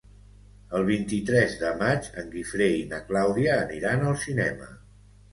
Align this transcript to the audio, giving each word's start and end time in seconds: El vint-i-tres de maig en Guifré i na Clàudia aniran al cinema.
El 0.77 0.85
vint-i-tres 0.85 1.51
de 1.63 1.73
maig 1.81 2.07
en 2.21 2.31
Guifré 2.35 2.69
i 2.77 2.87
na 2.93 3.01
Clàudia 3.11 3.59
aniran 3.67 4.07
al 4.07 4.17
cinema. 4.23 4.71